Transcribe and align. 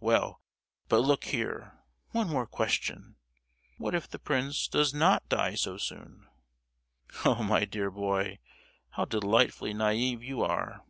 —Well, 0.00 0.42
but 0.90 0.98
look 0.98 1.24
here—one 1.24 2.28
more 2.28 2.46
question:—What 2.46 3.94
if 3.94 4.06
the 4.06 4.18
prince 4.18 4.68
does 4.68 4.92
not 4.92 5.26
die 5.30 5.54
so 5.54 5.78
soon?" 5.78 6.26
"Oh, 7.24 7.42
my 7.42 7.64
dear 7.64 7.90
boy, 7.90 8.38
how 8.90 9.06
delightfully 9.06 9.72
naïve 9.72 10.20
you 10.22 10.42
are! 10.42 10.84